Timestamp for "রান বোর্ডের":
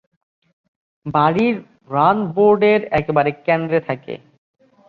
1.91-2.81